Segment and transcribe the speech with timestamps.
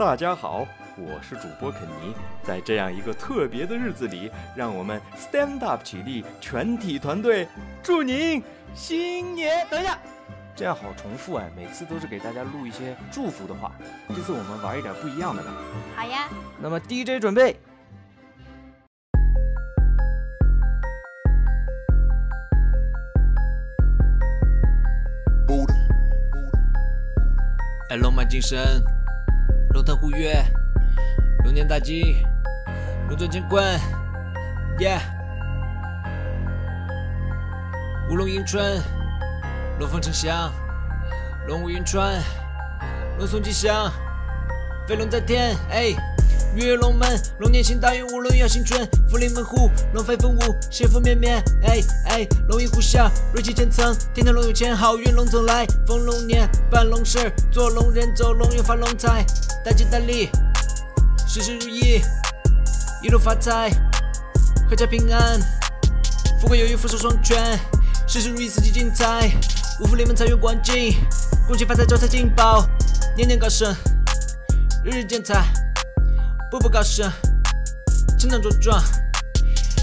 [0.00, 0.66] 大家好，
[0.96, 2.14] 我是主播肯尼。
[2.42, 7.46] 在这样一个特别的日子里，让我们 stand up 起立，全体团队
[7.82, 8.42] 祝您
[8.74, 9.66] 新年！
[9.68, 9.98] 等一下，
[10.56, 13.72] 这样好重复哎，每次都是给大家录一些祝福的话。
[14.08, 15.50] 这次我们玩一点不一样的吧。
[15.94, 16.30] 好呀。
[16.58, 17.60] 那么 DJ 准备。
[27.90, 28.82] 哎，龙马精神，
[29.72, 30.44] 龙腾虎跃，
[31.44, 32.26] 龙年大吉，
[33.08, 33.64] 龙尊乾坤
[34.78, 34.98] ，Yeah！
[38.10, 38.82] 乌龙迎春，
[39.78, 40.52] 龙凤呈祥，
[41.46, 42.20] 龙舞云川，
[43.18, 43.92] 龙送吉祥，
[44.88, 45.94] 飞龙在天，哎。
[46.56, 47.08] 月龙门，
[47.38, 48.84] 龙年行大运，五龙耀新春。
[49.08, 51.40] 福临门户，龙飞凤舞，幸福绵绵。
[51.62, 53.96] 哎哎，龙吟虎啸，锐气千层。
[54.12, 55.64] 天天龙有钱，好运龙走来。
[55.86, 59.24] 逢龙年办龙事，做龙人走龙运发龙财。
[59.62, 60.30] 大吉大利，
[61.26, 62.00] 事事如意，
[63.02, 63.70] 一路发财，
[64.70, 65.38] 阖家平安，
[66.40, 67.58] 富贵有余，福寿双全，
[68.06, 69.30] 事事如意，四季精彩。
[69.80, 70.94] 五福临门，财源广进，
[71.46, 72.66] 恭喜发财，招财进宝，
[73.14, 73.74] 年年高升，
[74.82, 75.44] 日日见财。
[76.50, 77.12] 步步高升，
[78.18, 78.82] 成长茁壮，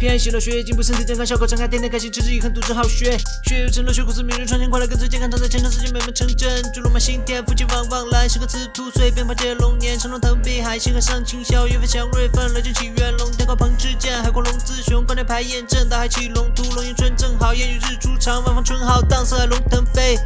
[0.00, 20.18] 平安喜乐，学业进步，身体健康，笑口常开，天天开心，持之以恒，笃志好学，学业有成，乐学苦思，明日创新，快乐跟随健康，常在前程，事情美梦成真，祝龙马新天，福气旺旺来，时刻此土随便化解龙年，成龙腾飞海，星河上青霄，月份祥瑞分，来就起元龙，天高鹏之剑，海阔龙子雄，关内排焰阵，大海起龙图，龙迎春正好，烟雨日出长，万方春好，荡四海龙腾飞。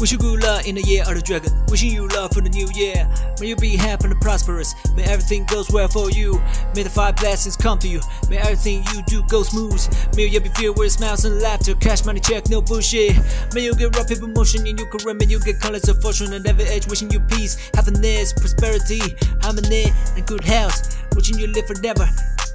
[0.00, 1.52] Wish you good luck in the year of the dragon.
[1.68, 3.06] Wishing you love for the new year.
[3.38, 4.74] May you be happy and prosperous.
[4.96, 6.40] May everything goes well for you.
[6.74, 8.00] May the five blessings come to you.
[8.30, 9.76] May everything you do go smooth.
[10.16, 11.74] May you be filled with smiles and laughter.
[11.74, 13.14] Cash money check, no bullshit.
[13.52, 15.12] May you get rapid promotion in your career.
[15.12, 16.86] May you get colors of fortune and every age.
[16.86, 19.02] Wishing you peace, happiness, prosperity,
[19.42, 20.96] harmony, and good health.
[21.14, 22.08] Wishing you live forever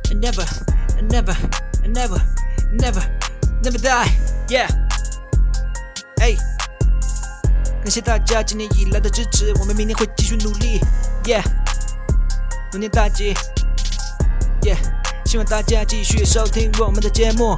[0.10, 0.46] and never
[0.98, 1.38] and never
[1.84, 2.18] and never
[2.58, 3.06] and never
[3.62, 4.10] never die.
[4.50, 4.68] Yeah.
[6.20, 6.38] Hey.
[7.86, 10.80] 感谢大家今年以来的支持，我们明年会继续努力。
[11.24, 11.44] Yeah，
[12.72, 13.32] 龙年大吉。
[14.64, 14.78] Yeah，
[15.24, 17.56] 希望大家继续收听我们的节目。